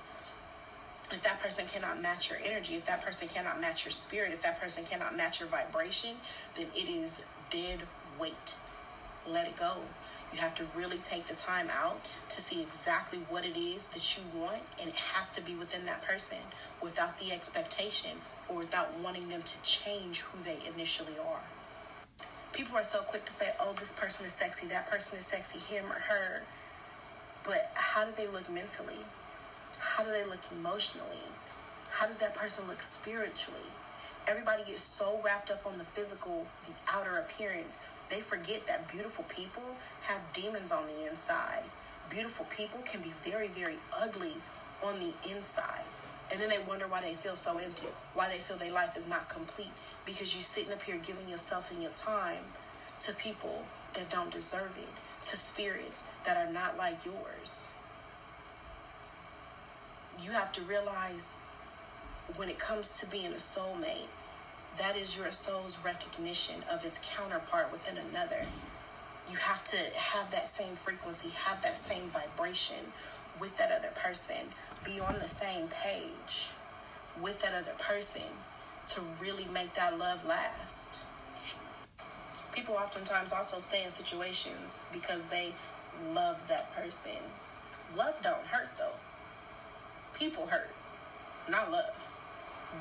if 1.11 1.21
that 1.23 1.39
person 1.39 1.65
cannot 1.67 2.01
match 2.01 2.29
your 2.29 2.39
energy, 2.43 2.75
if 2.75 2.85
that 2.85 3.03
person 3.03 3.27
cannot 3.27 3.61
match 3.61 3.85
your 3.85 3.91
spirit, 3.91 4.31
if 4.33 4.41
that 4.41 4.59
person 4.59 4.83
cannot 4.85 5.15
match 5.15 5.39
your 5.39 5.49
vibration, 5.49 6.15
then 6.55 6.67
it 6.75 6.89
is 6.89 7.21
dead 7.49 7.81
weight. 8.19 8.55
Let 9.27 9.47
it 9.47 9.55
go. 9.55 9.77
You 10.33 10.39
have 10.39 10.55
to 10.55 10.65
really 10.75 10.97
take 10.97 11.27
the 11.27 11.35
time 11.35 11.69
out 11.71 12.01
to 12.29 12.41
see 12.41 12.61
exactly 12.61 13.19
what 13.29 13.45
it 13.45 13.57
is 13.57 13.87
that 13.87 14.17
you 14.17 14.23
want, 14.37 14.61
and 14.79 14.89
it 14.89 14.95
has 14.95 15.29
to 15.31 15.41
be 15.41 15.55
within 15.55 15.85
that 15.85 16.01
person 16.01 16.39
without 16.81 17.17
the 17.19 17.31
expectation 17.31 18.11
or 18.49 18.57
without 18.57 18.89
wanting 18.99 19.29
them 19.29 19.41
to 19.43 19.61
change 19.61 20.21
who 20.21 20.43
they 20.43 20.57
initially 20.73 21.13
are. 21.29 21.41
People 22.51 22.77
are 22.77 22.83
so 22.83 22.99
quick 22.99 23.25
to 23.25 23.33
say, 23.33 23.51
oh, 23.59 23.73
this 23.79 23.91
person 23.91 24.25
is 24.25 24.33
sexy, 24.33 24.67
that 24.67 24.89
person 24.89 25.19
is 25.19 25.25
sexy, 25.25 25.59
him 25.59 25.85
or 25.85 25.99
her. 25.99 26.41
But 27.43 27.71
how 27.75 28.05
do 28.05 28.11
they 28.17 28.27
look 28.27 28.49
mentally? 28.49 28.97
How 29.79 30.03
do 30.03 30.11
they 30.11 30.25
look 30.25 30.41
emotionally? 30.51 31.23
How 31.89 32.07
does 32.07 32.17
that 32.19 32.35
person 32.35 32.67
look 32.67 32.83
spiritually? 32.83 33.69
Everybody 34.27 34.63
gets 34.63 34.83
so 34.83 35.19
wrapped 35.23 35.51
up 35.51 35.65
on 35.65 35.77
the 35.77 35.83
physical, 35.85 36.45
the 36.65 36.93
outer 36.93 37.19
appearance, 37.19 37.77
they 38.09 38.21
forget 38.21 38.67
that 38.67 38.87
beautiful 38.91 39.23
people 39.25 39.63
have 40.01 40.21
demons 40.31 40.71
on 40.71 40.85
the 40.87 41.09
inside. 41.09 41.63
Beautiful 42.09 42.45
people 42.45 42.79
can 42.85 43.01
be 43.01 43.11
very, 43.23 43.47
very 43.47 43.77
ugly 43.95 44.33
on 44.83 44.99
the 44.99 45.31
inside. 45.31 45.83
And 46.31 46.39
then 46.39 46.49
they 46.49 46.59
wonder 46.67 46.87
why 46.87 47.01
they 47.01 47.13
feel 47.13 47.35
so 47.35 47.57
empty, 47.57 47.87
why 48.13 48.29
they 48.29 48.37
feel 48.37 48.57
their 48.57 48.71
life 48.71 48.95
is 48.97 49.07
not 49.07 49.29
complete. 49.29 49.71
Because 50.05 50.35
you're 50.35 50.43
sitting 50.43 50.71
up 50.71 50.81
here 50.83 50.97
giving 50.97 51.27
yourself 51.29 51.71
and 51.71 51.81
your 51.81 51.91
time 51.91 52.43
to 53.03 53.13
people 53.13 53.63
that 53.93 54.09
don't 54.09 54.31
deserve 54.31 54.71
it, 54.77 55.27
to 55.29 55.37
spirits 55.37 56.03
that 56.25 56.37
are 56.37 56.51
not 56.51 56.77
like 56.77 57.05
yours 57.05 57.67
you 60.21 60.31
have 60.31 60.51
to 60.53 60.61
realize 60.61 61.37
when 62.37 62.49
it 62.49 62.57
comes 62.57 62.99
to 62.99 63.05
being 63.07 63.27
a 63.27 63.37
soulmate, 63.37 64.07
that 64.77 64.97
is 64.97 65.17
your 65.17 65.31
soul's 65.31 65.77
recognition 65.83 66.55
of 66.69 66.83
its 66.85 66.99
counterpart 67.03 67.71
within 67.71 67.97
another. 68.09 68.45
You 69.29 69.37
have 69.37 69.63
to 69.65 69.77
have 69.95 70.31
that 70.31 70.49
same 70.49 70.75
frequency, 70.75 71.29
have 71.29 71.61
that 71.63 71.77
same 71.77 72.09
vibration 72.09 72.91
with 73.39 73.57
that 73.57 73.71
other 73.71 73.91
person, 73.95 74.35
be 74.83 74.99
on 74.99 75.15
the 75.19 75.27
same 75.27 75.67
page 75.67 76.49
with 77.21 77.41
that 77.41 77.53
other 77.53 77.75
person 77.79 78.23
to 78.87 79.01
really 79.21 79.45
make 79.53 79.73
that 79.75 79.97
love 79.97 80.25
last. 80.25 80.99
People 82.51 82.75
oftentimes 82.75 83.33
also 83.33 83.59
stay 83.59 83.83
in 83.83 83.91
situations 83.91 84.85
because 84.93 85.21
they 85.29 85.53
love 86.13 86.37
that 86.47 86.73
person. 86.75 87.19
Love 87.95 88.15
don't 88.21 88.45
hurt 88.45 88.69
though 88.77 88.93
people 90.17 90.47
hurt, 90.47 90.69
not 91.49 91.71
love. 91.71 91.93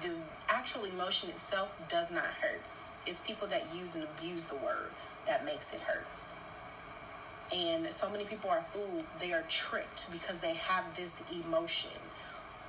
The 0.03 0.11
actual 0.49 0.85
emotion 0.85 1.31
itself 1.31 1.76
does 1.88 2.11
not 2.11 2.25
hurt. 2.25 2.61
It's 3.07 3.21
people 3.23 3.47
that 3.49 3.64
use 3.75 3.95
and 3.95 4.05
abuse 4.05 4.45
the 4.45 4.57
word 4.57 4.91
that 5.26 5.45
makes 5.45 5.73
it 5.73 5.81
hurt. 5.81 6.07
And 7.55 7.87
so 7.88 8.09
many 8.11 8.25
people 8.25 8.50
are 8.50 8.64
fooled. 8.73 9.05
They 9.21 9.33
are 9.33 9.45
tricked 9.49 10.11
because 10.11 10.41
they 10.41 10.55
have 10.55 10.85
this 10.97 11.23
emotion. 11.33 11.91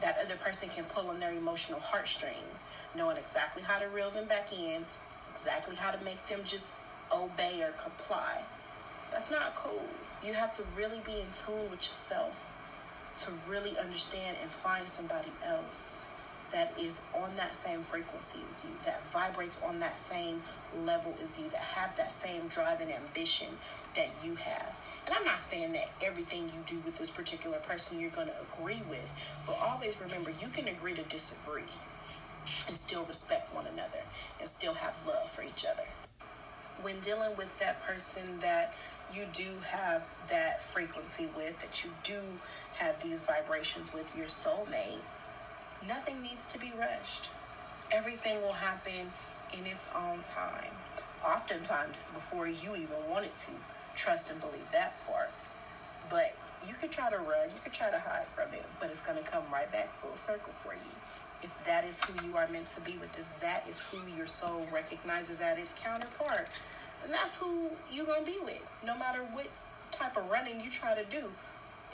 That 0.01 0.17
other 0.23 0.35
person 0.35 0.69
can 0.69 0.83
pull 0.85 1.09
on 1.09 1.19
their 1.19 1.31
emotional 1.31 1.79
heartstrings, 1.79 2.63
knowing 2.95 3.17
exactly 3.17 3.63
how 3.63 3.79
to 3.79 3.87
reel 3.87 4.11
them 4.11 4.25
back 4.25 4.51
in, 4.51 4.85
exactly 5.33 5.75
how 5.75 5.91
to 5.91 6.03
make 6.03 6.23
them 6.27 6.41
just 6.43 6.73
obey 7.11 7.61
or 7.61 7.71
comply. 7.81 8.41
That's 9.11 9.31
not 9.31 9.55
cool. 9.55 9.83
You 10.23 10.33
have 10.33 10.51
to 10.53 10.63
really 10.77 10.99
be 11.05 11.13
in 11.13 11.27
tune 11.33 11.71
with 11.71 11.79
yourself 11.79 12.35
to 13.21 13.31
really 13.47 13.77
understand 13.77 14.37
and 14.41 14.51
find 14.51 14.87
somebody 14.87 15.31
else 15.45 16.05
that 16.51 16.73
is 16.79 17.01
on 17.13 17.35
that 17.35 17.55
same 17.55 17.81
frequency 17.81 18.39
as 18.51 18.63
you, 18.63 18.69
that 18.85 19.01
vibrates 19.11 19.59
on 19.65 19.79
that 19.79 19.97
same 19.97 20.41
level 20.85 21.13
as 21.23 21.37
you, 21.39 21.49
that 21.49 21.61
have 21.61 21.95
that 21.97 22.11
same 22.11 22.47
drive 22.47 22.81
and 22.81 22.91
ambition 22.91 23.47
that 23.95 24.09
you 24.23 24.35
have. 24.35 24.73
And 25.05 25.13
I'm 25.13 25.25
not 25.25 25.43
saying 25.43 25.73
that 25.73 25.89
everything 26.01 26.45
you 26.45 26.63
do 26.65 26.81
with 26.85 26.97
this 26.97 27.09
particular 27.09 27.57
person 27.59 27.99
you're 27.99 28.09
going 28.11 28.27
to 28.27 28.33
agree 28.53 28.81
with, 28.89 29.09
but 29.45 29.57
always 29.61 29.99
remember 30.01 30.31
you 30.41 30.47
can 30.47 30.67
agree 30.67 30.93
to 30.93 31.03
disagree 31.03 31.63
and 32.67 32.77
still 32.77 33.03
respect 33.05 33.53
one 33.53 33.67
another 33.67 33.99
and 34.39 34.49
still 34.49 34.73
have 34.73 34.93
love 35.05 35.29
for 35.29 35.43
each 35.43 35.65
other. 35.65 35.83
When 36.81 36.99
dealing 36.99 37.35
with 37.37 37.57
that 37.59 37.81
person 37.83 38.39
that 38.41 38.73
you 39.13 39.23
do 39.33 39.47
have 39.67 40.03
that 40.29 40.61
frequency 40.61 41.29
with, 41.35 41.59
that 41.59 41.83
you 41.83 41.91
do 42.03 42.21
have 42.75 43.01
these 43.01 43.23
vibrations 43.23 43.93
with 43.93 44.05
your 44.15 44.27
soulmate, 44.27 44.99
nothing 45.87 46.21
needs 46.21 46.45
to 46.47 46.59
be 46.59 46.73
rushed. 46.77 47.29
Everything 47.91 48.41
will 48.41 48.53
happen 48.53 49.11
in 49.53 49.65
its 49.65 49.89
own 49.95 50.19
time. 50.25 50.71
Oftentimes, 51.25 52.11
before 52.13 52.47
you 52.47 52.75
even 52.75 53.09
wanted 53.09 53.35
to 53.37 53.51
trust 53.95 54.29
and 54.29 54.39
believe 54.39 54.69
that 54.71 54.93
part. 55.07 55.31
But 56.09 56.35
you 56.67 56.73
could 56.73 56.91
try 56.91 57.09
to 57.09 57.17
run, 57.17 57.49
you 57.49 57.61
could 57.63 57.73
try 57.73 57.89
to 57.89 57.99
hide 57.99 58.27
from 58.27 58.53
it, 58.53 58.65
but 58.79 58.89
it's 58.89 59.01
going 59.01 59.17
to 59.17 59.23
come 59.23 59.43
right 59.51 59.71
back 59.71 59.89
full 60.01 60.17
circle 60.17 60.53
for 60.63 60.73
you. 60.73 61.24
If 61.43 61.51
that 61.65 61.83
is 61.83 62.01
who 62.01 62.25
you 62.25 62.37
are 62.37 62.47
meant 62.47 62.69
to 62.69 62.81
be 62.81 62.97
with, 62.97 63.17
is 63.19 63.31
that 63.41 63.65
is 63.69 63.79
who 63.79 63.99
your 64.17 64.27
soul 64.27 64.65
recognizes 64.71 65.41
at 65.41 65.59
its 65.59 65.73
counterpart, 65.73 66.47
then 67.01 67.11
that's 67.11 67.37
who 67.37 67.69
you're 67.91 68.05
going 68.05 68.25
to 68.25 68.31
be 68.31 68.39
with. 68.43 68.61
No 68.83 68.97
matter 68.97 69.19
what 69.31 69.47
type 69.91 70.17
of 70.17 70.29
running 70.29 70.59
you 70.59 70.69
try 70.69 70.95
to 70.95 71.05
do, 71.05 71.29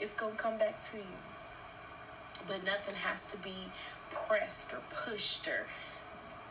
it's 0.00 0.14
going 0.14 0.32
to 0.32 0.38
come 0.38 0.58
back 0.58 0.80
to 0.90 0.96
you. 0.96 1.04
But 2.46 2.64
nothing 2.64 2.94
has 2.94 3.26
to 3.26 3.36
be 3.38 3.54
pressed 4.10 4.72
or 4.72 4.80
pushed 5.04 5.46
or 5.48 5.66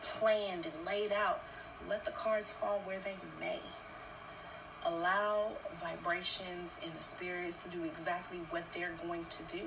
planned 0.02 0.66
and 0.66 0.86
laid 0.86 1.12
out. 1.12 1.40
Let 1.88 2.04
the 2.04 2.12
cards 2.12 2.52
fall 2.52 2.80
where 2.84 3.00
they 3.04 3.16
may. 3.40 3.60
Allow 4.84 5.48
vibrations 5.80 6.72
and 6.82 6.92
the 6.98 7.02
spirits 7.02 7.62
to 7.64 7.68
do 7.68 7.84
exactly 7.84 8.38
what 8.50 8.64
they're 8.72 8.94
going 9.06 9.24
to 9.26 9.42
do. 9.44 9.62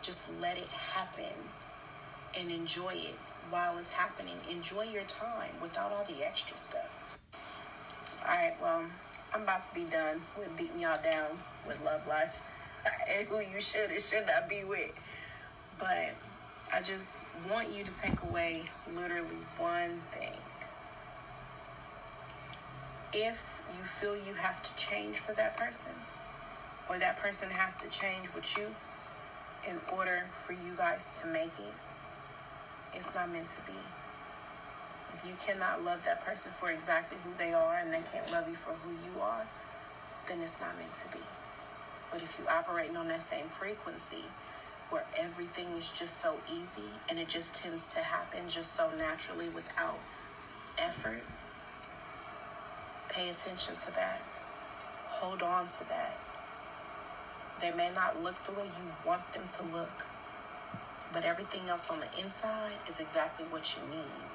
Just 0.00 0.22
let 0.40 0.58
it 0.58 0.68
happen 0.68 1.32
and 2.38 2.50
enjoy 2.50 2.94
it 2.94 3.18
while 3.50 3.78
it's 3.78 3.92
happening. 3.92 4.36
Enjoy 4.50 4.82
your 4.82 5.04
time 5.04 5.52
without 5.60 5.92
all 5.92 6.04
the 6.04 6.24
extra 6.24 6.56
stuff. 6.56 6.90
All 8.22 8.28
right, 8.28 8.54
well, 8.62 8.84
I'm 9.34 9.42
about 9.42 9.68
to 9.72 9.80
be 9.80 9.90
done 9.90 10.22
with 10.38 10.56
beating 10.56 10.80
y'all 10.80 11.02
down 11.02 11.38
with 11.66 11.82
love 11.84 12.06
life. 12.06 12.40
and 13.10 13.26
who 13.28 13.40
you 13.40 13.60
should 13.60 13.90
and 13.90 14.02
should 14.02 14.26
not 14.26 14.48
be 14.48 14.64
with. 14.64 14.92
But 15.78 16.10
I 16.72 16.80
just 16.82 17.26
want 17.50 17.70
you 17.70 17.84
to 17.84 17.92
take 17.92 18.22
away 18.22 18.62
literally 18.94 19.28
one 19.58 20.00
thing. 20.12 20.32
If 23.12 23.42
you 23.78 23.84
feel 23.84 24.16
you 24.16 24.34
have 24.34 24.62
to 24.62 24.74
change 24.74 25.18
for 25.18 25.32
that 25.34 25.56
person, 25.56 25.92
or 26.88 26.98
that 26.98 27.18
person 27.18 27.50
has 27.50 27.76
to 27.78 27.88
change 27.88 28.26
with 28.34 28.56
you 28.56 28.66
in 29.68 29.78
order 29.92 30.24
for 30.34 30.52
you 30.52 30.74
guys 30.76 31.08
to 31.20 31.26
make 31.28 31.52
it, 31.58 31.74
it's 32.94 33.14
not 33.14 33.30
meant 33.30 33.48
to 33.48 33.60
be. 33.62 33.78
If 35.14 35.26
you 35.26 35.34
cannot 35.44 35.84
love 35.84 36.04
that 36.04 36.24
person 36.24 36.52
for 36.58 36.70
exactly 36.70 37.18
who 37.24 37.30
they 37.38 37.52
are 37.52 37.76
and 37.76 37.92
they 37.92 38.02
can't 38.12 38.30
love 38.32 38.48
you 38.48 38.56
for 38.56 38.72
who 38.72 38.90
you 38.90 39.20
are, 39.20 39.46
then 40.28 40.40
it's 40.40 40.60
not 40.60 40.76
meant 40.78 40.94
to 40.96 41.08
be. 41.08 41.22
But 42.10 42.22
if 42.22 42.36
you're 42.38 42.50
operating 42.50 42.96
on 42.96 43.08
that 43.08 43.22
same 43.22 43.46
frequency 43.46 44.24
where 44.90 45.04
everything 45.18 45.68
is 45.78 45.90
just 45.90 46.20
so 46.20 46.36
easy 46.52 46.90
and 47.08 47.18
it 47.18 47.28
just 47.28 47.54
tends 47.54 47.92
to 47.94 48.00
happen 48.00 48.40
just 48.48 48.74
so 48.74 48.90
naturally 48.98 49.48
without 49.48 49.98
effort, 50.78 51.22
pay 53.08 53.30
attention 53.30 53.76
to 53.76 53.90
that. 53.94 54.20
Hold 55.08 55.42
on 55.42 55.68
to 55.68 55.88
that. 55.88 56.18
They 57.60 57.70
may 57.70 57.90
not 57.94 58.22
look 58.22 58.42
the 58.44 58.52
way 58.52 58.64
you 58.64 58.92
want 59.06 59.32
them 59.32 59.44
to 59.48 59.62
look, 59.74 60.04
but 61.12 61.24
everything 61.24 61.68
else 61.68 61.90
on 61.90 62.00
the 62.00 62.08
inside 62.22 62.72
is 62.88 63.00
exactly 63.00 63.44
what 63.46 63.76
you 63.76 63.96
need. 63.96 64.30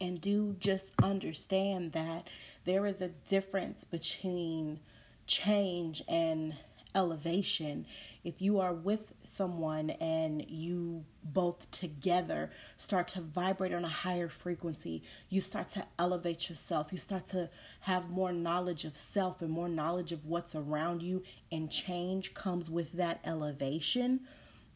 And 0.00 0.20
do 0.20 0.56
just 0.58 0.92
understand 1.02 1.92
that 1.92 2.28
there 2.64 2.84
is 2.84 3.00
a 3.00 3.08
difference 3.08 3.84
between 3.84 4.80
change 5.26 6.02
and 6.08 6.54
elevation. 6.94 7.86
If 8.24 8.40
you 8.42 8.58
are 8.58 8.72
with 8.72 9.12
someone 9.22 9.90
and 9.90 10.44
you 10.50 11.04
both 11.22 11.70
together 11.70 12.50
start 12.76 13.08
to 13.08 13.20
vibrate 13.20 13.74
on 13.74 13.84
a 13.84 13.88
higher 13.88 14.28
frequency, 14.28 15.02
you 15.28 15.40
start 15.40 15.68
to 15.68 15.84
elevate 15.98 16.48
yourself. 16.48 16.88
You 16.90 16.98
start 16.98 17.26
to 17.26 17.50
have 17.80 18.10
more 18.10 18.32
knowledge 18.32 18.84
of 18.84 18.96
self 18.96 19.42
and 19.42 19.50
more 19.50 19.68
knowledge 19.68 20.12
of 20.12 20.24
what's 20.24 20.54
around 20.54 21.02
you, 21.02 21.22
and 21.52 21.70
change 21.70 22.34
comes 22.34 22.70
with 22.70 22.92
that 22.92 23.20
elevation. 23.24 24.20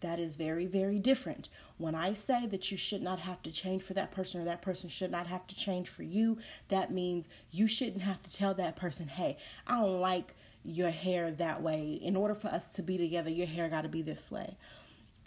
That 0.01 0.19
is 0.19 0.37
very, 0.37 0.67
very 0.67 0.99
different. 0.99 1.49
When 1.77 1.95
I 1.95 2.15
say 2.15 2.47
that 2.47 2.71
you 2.71 2.77
should 2.77 3.03
not 3.03 3.19
have 3.19 3.43
to 3.43 3.53
change 3.53 3.83
for 3.83 3.95
that 3.95 4.13
person 4.13 4.41
or 4.41 4.45
that 4.45 4.63
person 4.63 4.89
should 4.89 5.11
not 5.11 5.27
have 5.27 5.47
to 5.49 5.55
change 5.55 5.89
for 5.89 6.03
you, 6.03 6.39
that 6.69 6.93
means 6.93 7.29
you 7.51 7.67
shouldn't 7.67 8.03
have 8.03 8.23
to 8.23 8.35
tell 8.35 8.55
that 8.55 8.77
person, 8.77 9.09
hey, 9.09 9.37
I 9.67 9.77
don't 9.77 10.01
like 10.01 10.35
your 10.65 10.91
hair 10.91 11.31
that 11.33 11.63
way. 11.63 11.99
In 12.03 12.17
order 12.17 12.35
for 12.35 12.49
us 12.49 12.73
to 12.75 12.83
be 12.83 12.99
together, 12.99 13.31
your 13.31 13.47
hair 13.47 13.69
got 13.69 13.83
to 13.83 13.89
be 13.89 14.03
this 14.03 14.31
way. 14.31 14.57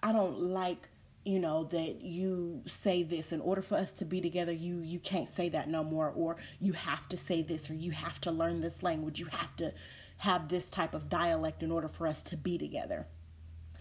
I 0.01 0.11
don't 0.11 0.39
like 0.39 0.89
you 1.25 1.39
know 1.39 1.63
that 1.65 2.01
you 2.01 2.61
say 2.67 3.03
this 3.03 3.31
in 3.31 3.39
order 3.39 3.61
for 3.61 3.75
us 3.75 3.93
to 3.93 4.05
be 4.05 4.19
together 4.19 4.51
you 4.51 4.79
you 4.79 4.99
can't 4.99 5.29
say 5.29 5.47
that 5.49 5.69
no 5.69 5.83
more 5.83 6.11
or 6.15 6.35
you 6.59 6.73
have 6.73 7.07
to 7.07 7.17
say 7.17 7.41
this 7.41 7.69
or 7.69 7.73
you 7.73 7.91
have 7.91 8.19
to 8.19 8.29
learn 8.31 8.59
this 8.59 8.83
language 8.83 9.19
you 9.19 9.27
have 9.27 9.55
to 9.55 9.73
have 10.17 10.49
this 10.49 10.69
type 10.69 10.93
of 10.93 11.09
dialect 11.09 11.63
in 11.63 11.71
order 11.71 11.87
for 11.87 12.07
us 12.07 12.21
to 12.21 12.35
be 12.35 12.57
together 12.57 13.07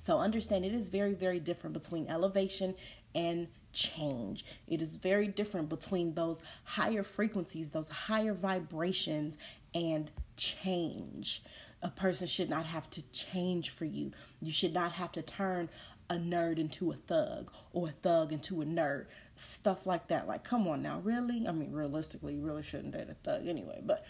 so 0.03 0.19
understand 0.19 0.65
it 0.65 0.75
is 0.75 0.89
very 0.89 1.15
very 1.15 1.41
different 1.41 1.75
between 1.75 2.07
elevation 2.09 2.75
and 3.15 3.47
change 3.73 4.45
it 4.67 4.83
is 4.83 4.97
very 4.97 5.29
different 5.29 5.69
between 5.69 6.15
those 6.15 6.43
higher 6.65 7.03
frequencies 7.03 7.69
those 7.71 7.89
higher 7.89 8.35
vibrations 8.35 9.39
and 9.75 10.11
change. 10.37 11.43
A 11.83 11.91
person 11.91 12.27
should 12.27 12.51
not 12.51 12.67
have 12.67 12.89
to 12.91 13.03
change 13.11 13.71
for 13.71 13.85
you. 13.85 14.13
You 14.41 14.53
should 14.53 14.75
not 14.75 14.93
have 14.93 15.13
to 15.13 15.23
turn 15.23 15.69
a 16.11 16.15
nerd 16.15 16.59
into 16.59 16.93
a 16.93 16.97
thug 16.97 17.51
or 17.73 17.89
a 17.89 17.93
thug 17.93 18.33
into 18.33 18.63
a 18.63 18.65
nerd. 18.65 19.07
Stuff 19.37 19.87
like 19.87 20.09
that. 20.09 20.29
Like, 20.29 20.45
come 20.45 20.69
on 20.69 20.83
now, 20.83 21.01
really? 21.01 21.47
I 21.47 21.53
mean, 21.53 21.73
realistically, 21.73 22.35
you 22.35 22.43
really 22.43 22.63
shouldn't 22.63 22.93
date 22.93 23.09
a 23.09 23.15
thug 23.15 23.47
anyway, 23.47 23.81
but 23.85 24.05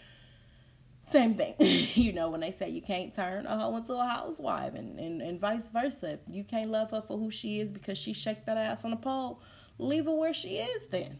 same 1.05 1.35
thing. 1.35 1.53
you 1.59 2.13
know, 2.13 2.29
when 2.29 2.39
they 2.39 2.49
say 2.49 2.69
you 2.69 2.81
can't 2.81 3.13
turn 3.13 3.45
a 3.45 3.57
hoe 3.57 3.75
into 3.75 3.93
a 3.93 4.05
housewife 4.05 4.73
and, 4.73 4.97
and, 4.97 5.21
and 5.21 5.39
vice 5.39 5.69
versa. 5.69 6.17
You 6.31 6.45
can't 6.45 6.71
love 6.71 6.91
her 6.91 7.03
for 7.05 7.17
who 7.17 7.29
she 7.29 7.59
is 7.59 7.71
because 7.71 7.97
she 7.97 8.13
shake 8.13 8.45
that 8.45 8.57
ass 8.57 8.85
on 8.85 8.93
a 8.93 8.97
pole. 8.97 9.41
Leave 9.77 10.05
her 10.05 10.15
where 10.15 10.33
she 10.33 10.57
is 10.57 10.87
then. 10.87 11.19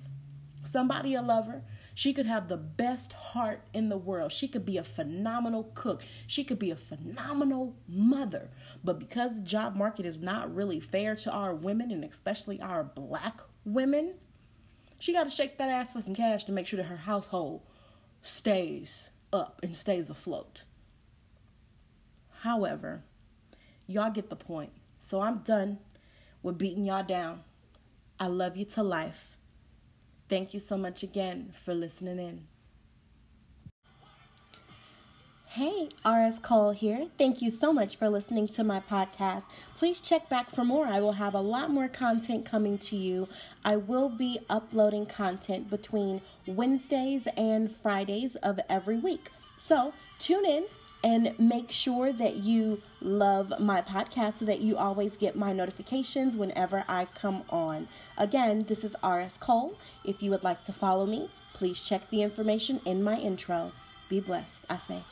Somebody 0.64 1.16
a 1.16 1.22
lover. 1.22 1.64
She 1.96 2.14
could 2.14 2.26
have 2.26 2.48
the 2.48 2.56
best 2.56 3.12
heart 3.12 3.68
in 3.74 3.90
the 3.90 3.98
world. 3.98 4.32
She 4.32 4.48
could 4.48 4.66
be 4.66 4.78
a 4.78 4.86
phenomenal 4.86 5.70
cook. 5.76 6.04
She 6.28 6.46
could 6.46 6.60
be 6.60 6.72
a 6.72 6.78
phenomenal 6.78 7.76
mother. 7.86 8.50
But 8.86 9.00
because 9.00 9.36
the 9.36 9.42
job 9.42 9.76
market 9.76 10.06
is 10.06 10.22
not 10.22 10.56
really 10.56 10.80
fair 10.80 11.14
to 11.18 11.32
our 11.32 11.54
women 11.54 11.92
and 11.92 12.06
especially 12.06 12.62
our 12.62 12.86
black 12.86 13.42
women, 13.66 14.16
she 14.98 15.12
got 15.12 15.26
to 15.26 15.30
shake 15.30 15.58
that 15.58 15.70
ass 15.70 15.92
for 15.92 16.02
some 16.02 16.16
cash 16.16 16.46
to 16.46 16.54
make 16.54 16.68
sure 16.68 16.78
that 16.78 16.86
her 16.86 16.96
household 16.96 17.64
stays 18.22 19.10
up 19.34 19.60
and 19.64 19.76
stays 19.76 20.10
afloat. 20.10 20.64
However, 22.42 23.04
y'all 23.88 24.12
get 24.12 24.30
the 24.30 24.36
point. 24.36 24.72
So 25.00 25.22
I'm 25.22 25.40
done 25.40 25.80
with 26.42 26.58
beating 26.58 26.86
y'all 26.86 27.04
down. 27.04 27.42
I 28.20 28.28
love 28.28 28.56
you 28.56 28.66
to 28.66 28.84
life. 28.84 29.38
Thank 30.30 30.54
you 30.54 30.60
so 30.60 30.78
much 30.78 31.04
again 31.04 31.54
for 31.66 31.74
listening 31.74 32.20
in. 32.20 32.48
Hey, 35.54 35.90
RS 36.04 36.40
Cole 36.40 36.72
here. 36.72 37.10
Thank 37.20 37.40
you 37.40 37.52
so 37.52 37.72
much 37.72 37.98
for 37.98 38.10
listening 38.10 38.48
to 38.48 38.64
my 38.64 38.80
podcast. 38.80 39.44
Please 39.78 40.02
check 40.02 40.28
back 40.28 40.50
for 40.50 40.66
more. 40.66 40.88
I 40.88 41.00
will 41.00 41.12
have 41.12 41.36
a 41.36 41.42
lot 41.42 41.70
more 41.70 41.88
content 41.88 42.44
coming 42.44 42.80
to 42.80 42.96
you. 42.96 43.30
I 43.64 43.76
will 43.76 44.10
be 44.10 44.40
uploading 44.50 45.06
content 45.06 45.70
between 45.70 46.22
Wednesdays 46.48 47.28
and 47.38 47.72
Fridays 47.72 48.36
of 48.38 48.60
every 48.68 48.98
week. 48.98 49.30
So 49.56 49.94
tune 50.18 50.44
in 50.44 50.66
and 51.04 51.38
make 51.38 51.70
sure 51.70 52.12
that 52.12 52.38
you 52.38 52.82
love 53.00 53.54
my 53.60 53.84
podcast 53.84 54.40
so 54.40 54.46
that 54.46 54.62
you 54.62 54.76
always 54.76 55.18
get 55.18 55.36
my 55.36 55.54
notifications 55.54 56.36
whenever 56.36 56.84
I 56.88 57.06
come 57.14 57.44
on. 57.52 57.88
Again, 58.18 58.66
this 58.68 58.84
is 58.84 58.96
RS 59.04 59.38
Cole. 59.38 59.78
If 60.04 60.24
you 60.24 60.32
would 60.32 60.44
like 60.44 60.64
to 60.64 60.74
follow 60.74 61.06
me, 61.06 61.30
please 61.54 61.80
check 61.80 62.10
the 62.10 62.24
information 62.24 62.82
in 62.86 63.04
my 63.04 63.20
intro. 63.20 63.72
Be 64.10 64.20
blessed, 64.20 64.66
I 64.68 64.80
say. 64.80 65.04